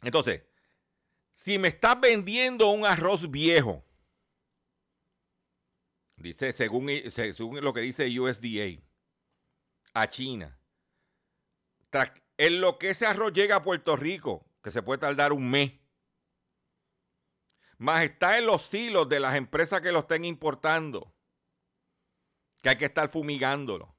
[0.00, 0.42] Entonces,
[1.32, 3.84] si me estás vendiendo un arroz viejo,
[6.16, 6.90] dice según,
[7.60, 8.82] lo que dice USDA,
[9.94, 10.58] a China,
[12.36, 15.72] en lo que ese arroz llega a Puerto Rico, que se puede tardar un mes,
[17.78, 21.12] más está en los silos de las empresas que lo estén importando,
[22.62, 23.96] que hay que estar fumigándolo.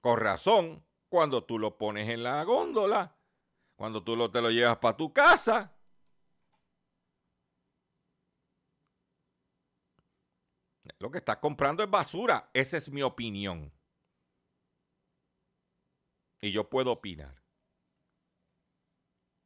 [0.00, 3.16] Con razón, cuando tú lo pones en la góndola,
[3.82, 5.76] cuando tú lo, te lo llevas para tu casa,
[11.00, 12.48] lo que estás comprando es basura.
[12.54, 13.72] Esa es mi opinión.
[16.40, 17.42] Y yo puedo opinar.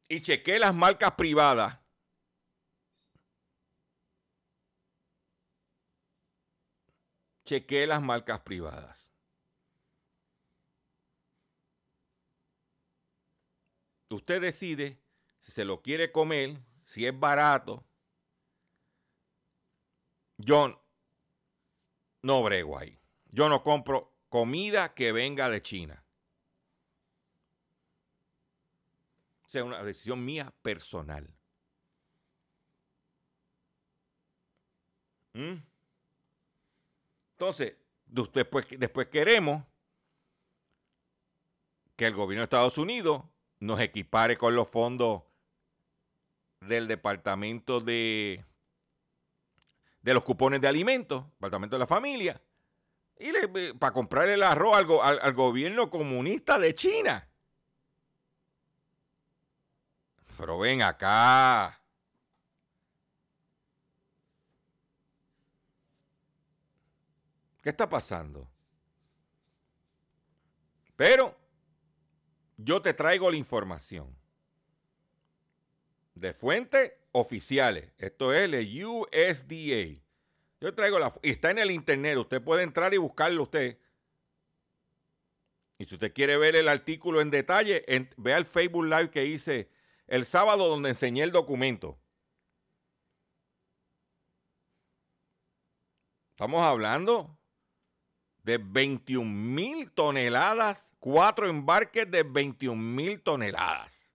[0.07, 1.79] Y chequé las marcas privadas.
[7.43, 9.16] Chequé las marcas privadas.
[14.09, 15.01] Usted decide
[15.39, 17.85] si se lo quiere comer, si es barato,
[20.37, 20.83] yo
[22.21, 22.99] no brego ahí.
[23.25, 26.03] Yo no compro comida que venga de China.
[29.45, 31.33] O sea, una decisión mía personal.
[35.33, 35.55] ¿Mm?
[37.31, 39.63] Entonces, después, después queremos
[41.95, 43.23] que el gobierno de Estados Unidos
[43.59, 45.23] nos equipare con los fondos
[46.61, 48.45] del Departamento de,
[50.01, 52.41] de los cupones de alimentos, Departamento de la Familia,
[53.19, 57.27] y le, para comprar el arroz al, al gobierno comunista de China.
[60.37, 61.81] Pero ven acá.
[67.63, 68.47] ¿Qué está pasando?
[70.95, 71.35] Pero
[72.57, 74.15] yo te traigo la información
[76.15, 77.91] de fuentes oficiales.
[77.99, 80.01] Esto es el USDA.
[80.59, 81.13] Yo traigo la...
[81.21, 82.17] Y está en el internet.
[82.17, 83.77] Usted puede entrar y buscarlo usted.
[85.77, 87.85] Y si usted quiere ver el artículo en detalle,
[88.17, 89.69] vea el Facebook Live que hice
[90.07, 91.99] el sábado donde enseñé el documento.
[96.31, 97.36] Estamos hablando
[98.47, 104.09] de 21 mil toneladas, cuatro embarques de 21 mil toneladas.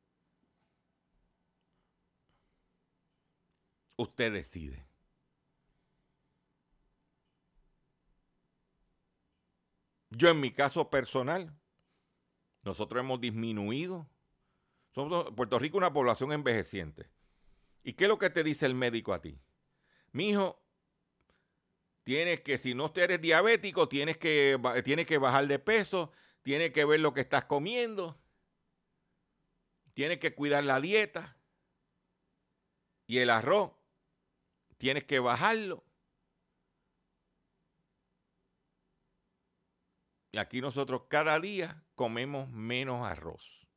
[3.94, 4.86] Usted decide.
[10.08, 11.54] Yo en mi caso personal,
[12.62, 14.08] nosotros hemos disminuido.
[14.94, 17.10] Somos Puerto Rico una población envejeciente.
[17.82, 19.38] ¿Y qué es lo que te dice el médico a ti?
[20.10, 20.61] Mi hijo,
[22.04, 26.84] Tienes que, si no eres diabético, tienes que, tienes que bajar de peso, tienes que
[26.84, 28.20] ver lo que estás comiendo,
[29.94, 31.36] tienes que cuidar la dieta
[33.06, 33.72] y el arroz,
[34.78, 35.84] tienes que bajarlo.
[40.32, 43.68] Y aquí nosotros cada día comemos menos arroz.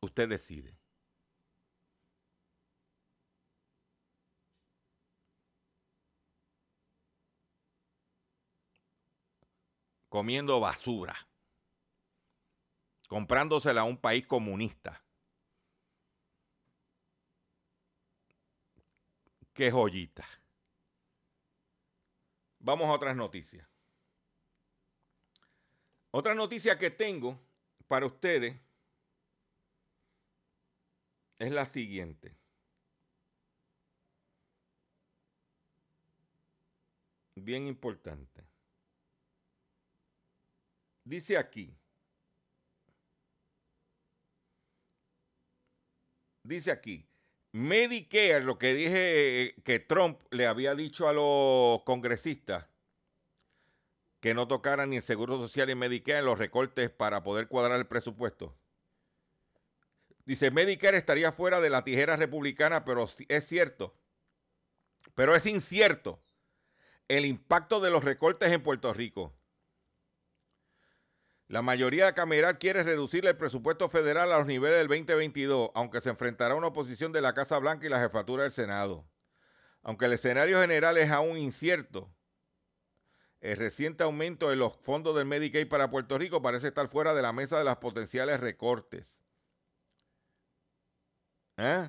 [0.00, 0.77] Usted decide.
[10.18, 11.16] Comiendo basura,
[13.06, 15.00] comprándosela a un país comunista.
[19.52, 20.26] Qué joyita.
[22.58, 23.64] Vamos a otras noticias.
[26.10, 27.38] Otra noticia que tengo
[27.86, 28.60] para ustedes
[31.38, 32.36] es la siguiente.
[37.36, 38.47] Bien importante.
[41.08, 41.74] Dice aquí.
[46.42, 47.08] Dice aquí.
[47.52, 52.66] Medicare, lo que dije eh, que Trump le había dicho a los congresistas
[54.20, 57.78] que no tocaran ni el Seguro Social y Medicare en los recortes para poder cuadrar
[57.78, 58.54] el presupuesto.
[60.26, 63.96] Dice, Medicare estaría fuera de la tijera republicana, pero es cierto,
[65.14, 66.22] pero es incierto
[67.08, 69.37] el impacto de los recortes en Puerto Rico.
[71.48, 76.10] La mayoría cameral quiere reducir el presupuesto federal a los niveles del 2022, aunque se
[76.10, 79.08] enfrentará a una oposición de la Casa Blanca y la jefatura del Senado.
[79.82, 82.14] Aunque el escenario general es aún incierto,
[83.40, 87.22] el reciente aumento de los fondos del Medicaid para Puerto Rico parece estar fuera de
[87.22, 89.18] la mesa de las potenciales recortes.
[91.56, 91.88] ¿Eh?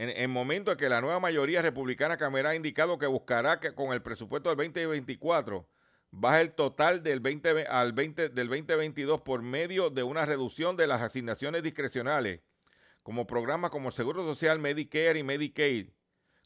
[0.00, 3.74] En el momento en que la nueva mayoría republicana Cámara ha indicado que buscará que
[3.74, 5.68] con el presupuesto del 2024
[6.10, 10.86] baje el total del, 20, al 20, del 2022 por medio de una reducción de
[10.86, 12.40] las asignaciones discrecionales,
[13.02, 15.90] como programas como Seguro Social, Medicare y Medicaid,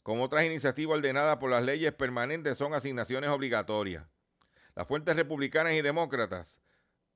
[0.03, 4.05] como otras iniciativas ordenadas por las leyes permanentes, son asignaciones obligatorias.
[4.75, 6.59] Las fuentes republicanas y demócratas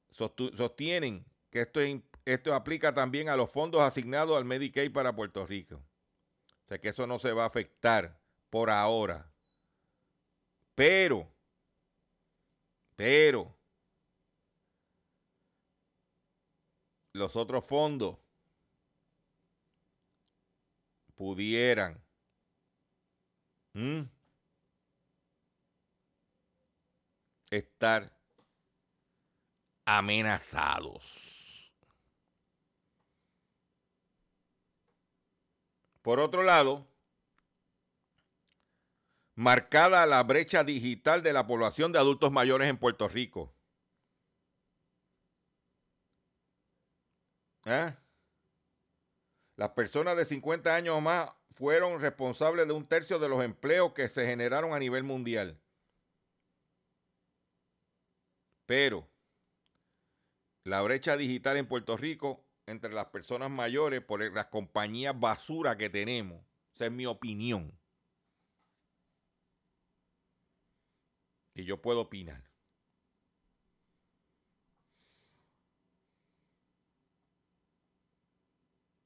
[0.09, 1.81] sostienen que esto,
[2.23, 5.83] esto aplica también a los fondos asignados al Medicaid para Puerto Rico
[6.70, 8.15] sea que eso no se va a afectar
[8.51, 9.28] por ahora.
[10.76, 11.28] Pero,
[12.95, 13.57] pero,
[17.13, 18.17] los otros fondos
[21.15, 21.99] pudieran
[27.49, 28.11] estar
[29.86, 31.38] amenazados.
[36.10, 36.88] Por otro lado,
[39.36, 43.53] marcada la brecha digital de la población de adultos mayores en Puerto Rico.
[47.66, 47.95] ¿eh?
[49.55, 53.93] las personas de 50 años o más fueron responsables de un tercio de los empleos
[53.93, 55.62] que se generaron a nivel mundial.
[58.66, 59.07] Pero
[60.64, 65.89] la brecha digital en Puerto Rico entre las personas mayores por las compañías basura que
[65.89, 66.43] tenemos,
[66.74, 67.78] esa es mi opinión.
[71.55, 72.43] Y yo puedo opinar.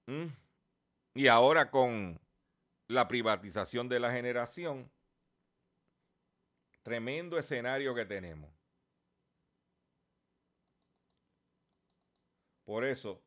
[0.08, 0.28] ¿Mm?
[1.16, 2.20] Y ahora con
[2.88, 4.92] la privatización de la generación,
[6.84, 8.52] tremendo escenario que tenemos.
[12.66, 13.24] Por eso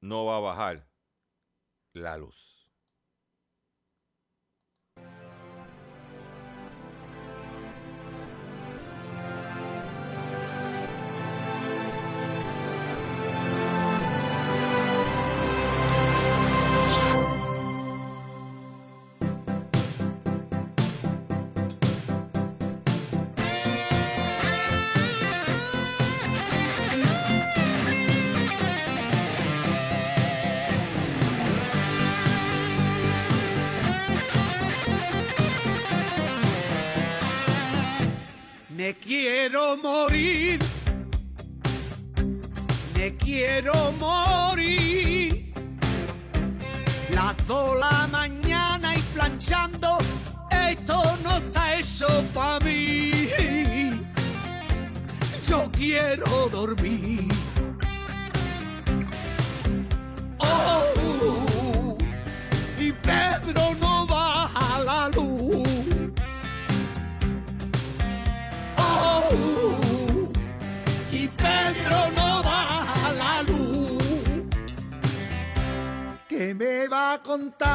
[0.00, 0.86] no va a bajar
[1.94, 2.59] la luz.
[39.10, 40.60] Quiero morir.
[42.94, 45.52] Me quiero morir.
[47.12, 49.98] Las dos la mañana y planchando.
[50.52, 53.10] Esto no está eso para mí.
[55.48, 57.26] Yo quiero dormir.
[60.38, 60.99] Oh,
[77.30, 77.69] contar?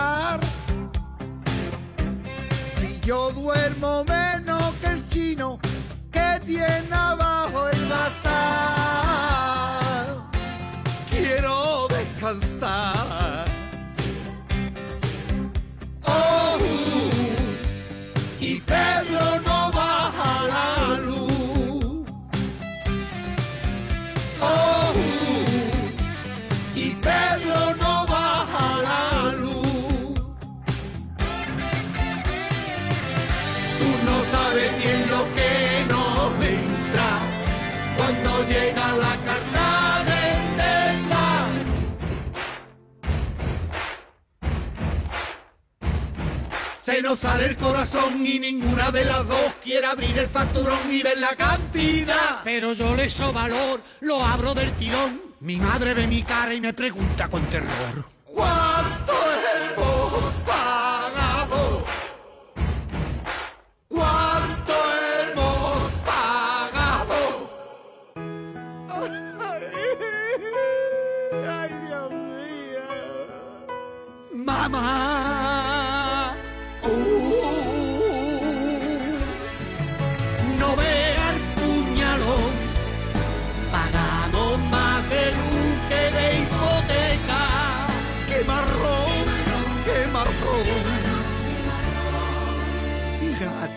[48.25, 52.41] Y ninguna de las dos quiere abrir el facturón y ver la cantidad.
[52.43, 55.21] Pero yo le so valor, lo abro del tirón.
[55.41, 58.05] Mi madre ve mi cara y me pregunta con terror.
[58.23, 58.64] ¿Cuánto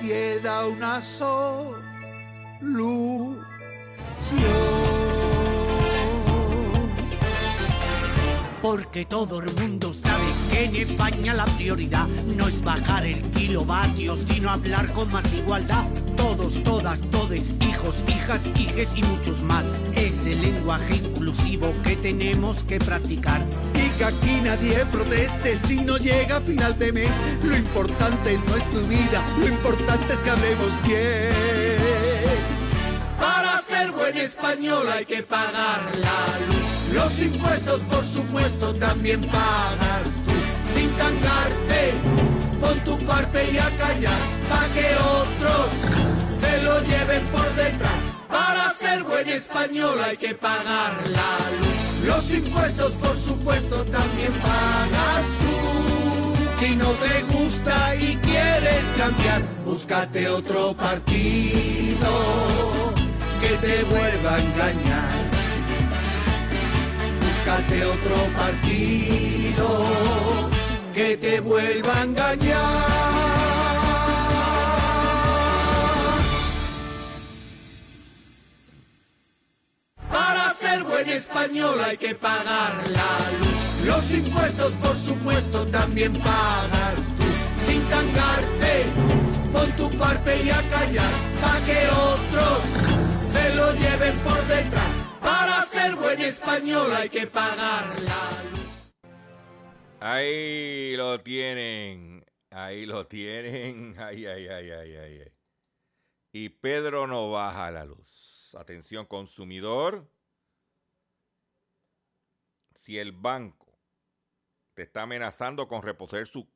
[0.09, 1.89] nadie da una solución.
[8.63, 12.07] Porque todo el mundo sabe que en España la prioridad
[12.37, 15.87] no es bajar el kilovatio, sino hablar con más igualdad.
[16.17, 19.65] Todos, todas, todes, hijos, hijas, hijes y muchos más.
[19.95, 23.43] Es el lenguaje inclusivo que tenemos que practicar.
[23.99, 27.11] Que aquí nadie proteste si no llega a final de mes.
[27.43, 31.33] Lo importante no es tu vida, lo importante es que hablemos bien.
[33.19, 36.95] Para ser buen español hay que pagar la luz.
[36.95, 40.79] Los impuestos, por supuesto, también pagas tú.
[40.79, 41.95] Sin tangarte,
[42.61, 44.21] pon tu parte y a callar.
[44.49, 48.05] Pa' que otros se lo lleven por detrás.
[48.29, 51.78] Para ser buen español hay que pagar la luz.
[52.19, 56.35] Los impuestos, por supuesto, también pagas tú.
[56.59, 62.11] Si no te gusta y quieres cambiar, búscate otro partido
[63.41, 65.13] que te vuelva a engañar.
[67.23, 69.67] Búscate otro partido
[70.93, 72.88] que te vuelva a engañar.
[81.19, 83.87] Español hay que pagar la luz.
[83.87, 87.25] Los impuestos, por supuesto, también pagas tú.
[87.67, 88.85] Sin tangarte,
[89.53, 92.61] pon tu parte y a callar, pa' que otros
[93.33, 95.15] se lo lleven por detrás.
[95.21, 99.13] Para ser buen español hay que pagar la luz.
[100.01, 102.25] Ahí lo tienen.
[102.51, 103.97] Ahí lo tienen.
[103.99, 105.21] Ay, ay, ay, ay, ay.
[105.25, 105.33] ay.
[106.33, 108.55] Y Pedro no baja la luz.
[108.57, 110.07] Atención consumidor.
[112.89, 113.79] Si el banco
[114.73, 116.49] te está amenazando con reposer su,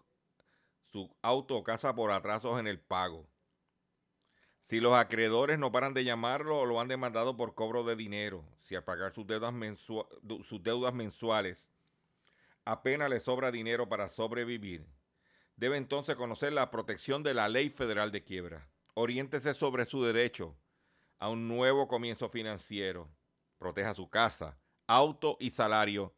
[0.91, 3.29] su auto o casa por atrasos en el pago.
[4.63, 8.47] Si los acreedores no paran de llamarlo o lo han demandado por cobro de dinero.
[8.63, 9.53] Si al pagar sus deudas,
[10.43, 11.71] sus deudas mensuales
[12.65, 14.87] apenas le sobra dinero para sobrevivir,
[15.57, 18.71] debe entonces conocer la protección de la ley federal de quiebra.
[18.95, 20.57] Oriéntese sobre su derecho
[21.19, 23.11] a un nuevo comienzo financiero.
[23.59, 24.57] Proteja su casa,
[24.87, 26.15] auto y salario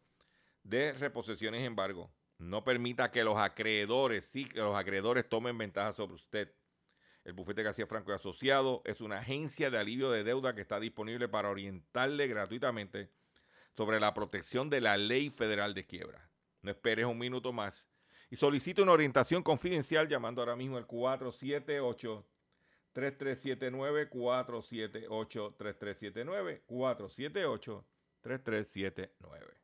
[0.65, 2.11] de reposiciones embargo.
[2.39, 6.53] No permita que los acreedores, sí, que los acreedores tomen ventaja sobre usted.
[7.23, 10.81] El bufete García Franco y Asociado es una agencia de alivio de deuda que está
[10.81, 13.11] disponible para orientarle gratuitamente
[13.77, 16.29] sobre la protección de la ley federal de quiebra.
[16.61, 17.89] No esperes un minuto más
[18.31, 22.27] y solicite una orientación confidencial llamando ahora mismo al 478
[22.93, 27.87] 3379 478 3379 478
[28.21, 29.64] 3379.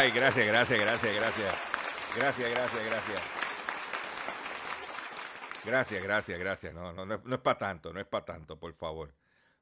[0.00, 1.54] Ay, gracias, gracias, gracias, gracias.
[2.16, 3.20] Gracias, gracias, gracias.
[5.64, 6.72] Gracias, gracias, gracias.
[6.72, 9.12] No, no, no, es- para tanto, no es para tanto, por favor.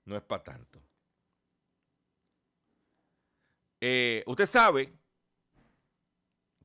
[0.05, 0.83] No es para tanto.
[3.81, 4.93] Eh, usted sabe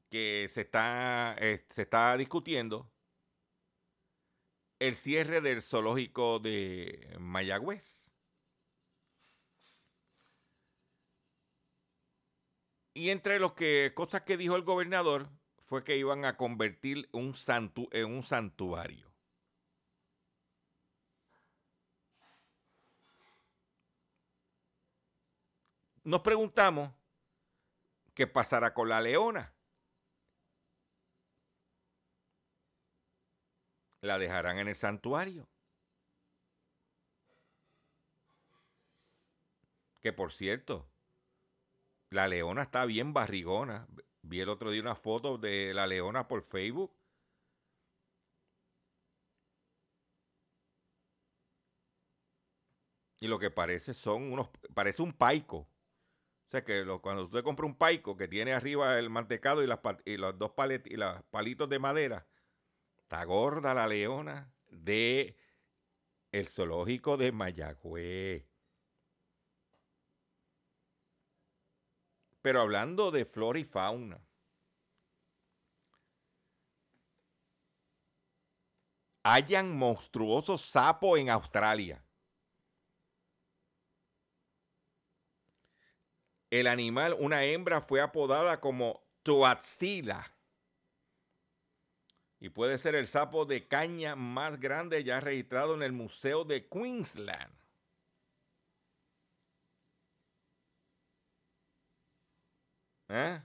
[0.10, 2.92] que se está, eh, se está discutiendo
[4.80, 8.11] el cierre del zoológico de Mayagüez.
[12.94, 15.30] Y entre que cosas que dijo el gobernador
[15.66, 19.10] fue que iban a convertir un santu en un santuario.
[26.04, 26.90] Nos preguntamos
[28.14, 29.54] qué pasará con la leona.
[34.02, 35.48] ¿La dejarán en el santuario?
[40.02, 40.91] Que por cierto,
[42.12, 43.88] la leona está bien barrigona.
[44.22, 46.94] Vi el otro día una foto de la leona por Facebook.
[53.20, 55.58] Y lo que parece son unos, parece un paico.
[55.58, 55.68] O
[56.52, 59.80] sea que lo- cuando usted compra un paico que tiene arriba el mantecado y, las,
[60.06, 62.28] los dos palet, y los palitos de madera,
[63.00, 65.38] está gorda la leona de
[66.34, 68.51] el zoológico de Mayagüez.
[72.42, 74.20] Pero hablando de flora y fauna.
[79.24, 82.04] Hayan monstruosos sapos en Australia.
[86.50, 90.36] El animal, una hembra, fue apodada como Toatzila.
[92.40, 96.68] Y puede ser el sapo de caña más grande ya registrado en el Museo de
[96.68, 97.61] Queensland.
[103.14, 103.42] ¿Eh?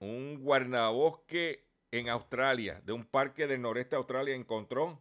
[0.00, 5.00] Un guardabosque en Australia, de un parque del noreste de Australia, encontró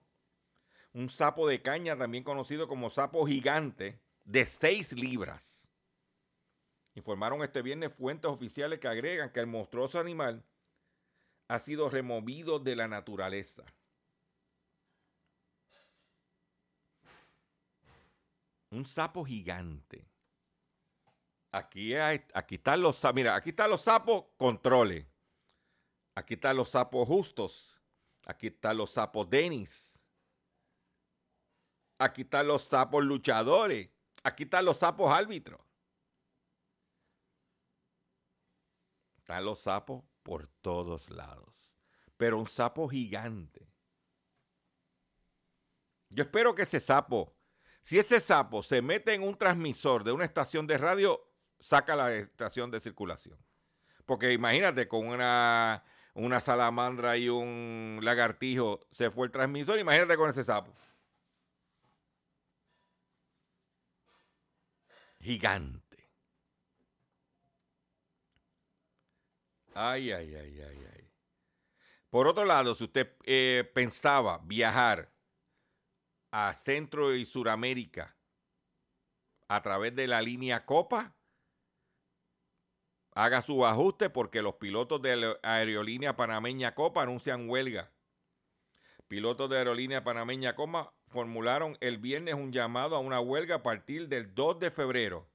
[0.93, 5.69] un sapo de caña, también conocido como sapo gigante, de 6 libras.
[6.95, 10.43] Informaron este viernes fuentes oficiales que agregan que el monstruoso animal
[11.49, 13.65] ha sido removido de la naturaleza.
[18.71, 20.07] Un sapo gigante.
[21.51, 23.01] Aquí, hay- están los.
[23.13, 25.05] Mira, aquí están los sapos controles.
[26.15, 27.79] Aquí están los sapos justos.
[28.25, 30.03] Aquí están los sapos Denis.
[31.99, 33.89] Aquí están los sapos luchadores.
[34.23, 35.61] Aquí están los sapos árbitros.
[39.17, 41.77] Están los sapos por todos lados.
[42.17, 43.67] Pero un sapo gigante.
[46.09, 47.35] Yo espero que ese sapo,
[47.81, 51.26] si ese sapo se mete en un transmisor de una estación de radio,
[51.59, 53.37] saca la estación de circulación.
[54.05, 55.83] Porque imagínate, con una,
[56.13, 60.73] una salamandra y un lagartijo se fue el transmisor, imagínate con ese sapo.
[65.19, 66.09] Gigante.
[69.73, 71.11] Ay, ay, ay, ay, ay.
[72.09, 75.11] Por otro lado, si usted eh, pensaba viajar
[76.31, 78.15] a Centro y Suramérica
[79.49, 81.16] a través de la línea Copa,
[83.17, 87.91] haga su ajuste porque los pilotos de la aerolínea panameña Copa anuncian huelga.
[89.07, 94.07] Pilotos de aerolínea panameña Copa formularon el viernes un llamado a una huelga a partir
[94.07, 95.27] del 2 de febrero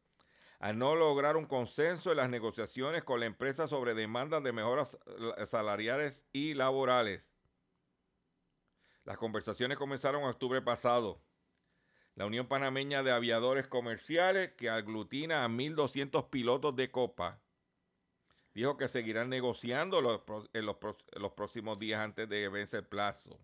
[0.60, 4.96] al no lograr un consenso en las negociaciones con la empresa sobre demandas de mejoras
[5.46, 7.24] salariales y laborales.
[9.02, 11.20] Las conversaciones comenzaron en octubre pasado.
[12.14, 17.41] La Unión Panameña de Aviadores Comerciales, que aglutina a 1.200 pilotos de copa,
[18.54, 19.98] dijo que seguirán negociando
[20.52, 23.38] en los, próximos días antes de vencer el plazo.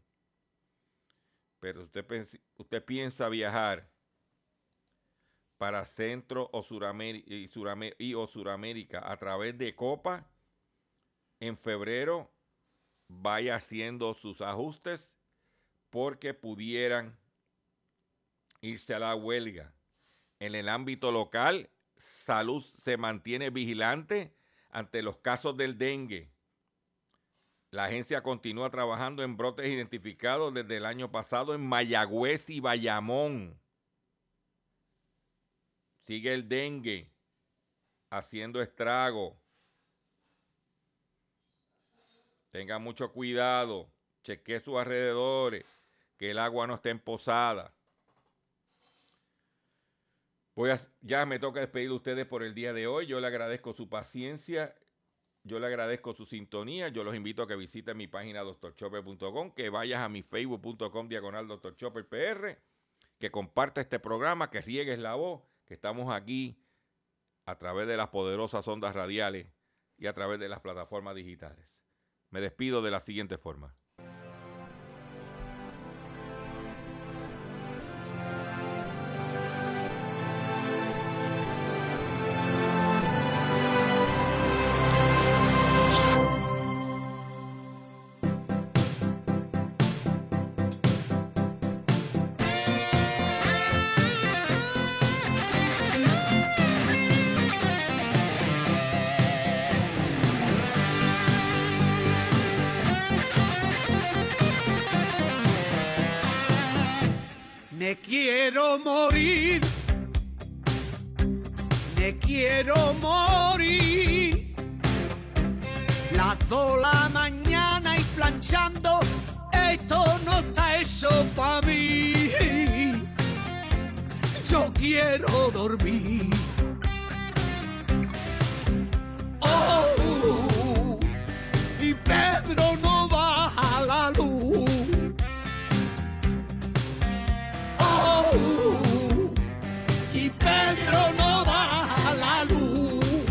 [1.60, 3.90] Pero usted, piensa viajar
[5.56, 10.30] para Centro o Suramérica, o Suramérica a través de Copa,
[11.40, 12.30] en febrero
[13.08, 15.16] vaya haciendo sus ajustes
[15.90, 17.18] porque pudieran
[18.60, 19.72] irse a la huelga.
[20.38, 24.37] En el ámbito local, salud se mantiene vigilante
[24.70, 26.30] ante los casos del dengue.
[27.70, 33.60] La agencia continúa trabajando en brotes identificados desde el año pasado en Mayagüez y Bayamón.
[36.06, 37.10] Sigue el dengue
[38.08, 39.38] haciendo estrago.
[42.50, 43.90] Tenga mucho cuidado.
[44.22, 45.66] Cheque sus alrededores.
[46.16, 47.70] Que el agua no esté emposada.
[50.58, 53.06] Voy ya me toca despedir de ustedes por el día de hoy.
[53.06, 54.74] Yo le agradezco su paciencia.
[55.44, 56.88] Yo le agradezco su sintonía.
[56.88, 61.46] Yo los invito a que visiten mi página doctorchopper.com, que vayas a mi facebook.com diagonal
[61.46, 62.58] doctorchopperpr,
[63.20, 66.60] que comparta este programa, que riegues la voz que estamos aquí
[67.44, 69.46] a través de las poderosas ondas radiales
[69.96, 71.80] y a través de las plataformas digitales.
[72.30, 73.77] Me despido de la siguiente forma.